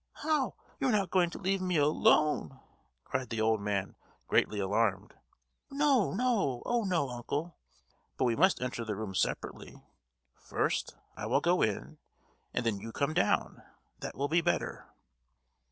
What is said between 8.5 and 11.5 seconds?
enter the room separately. First, I will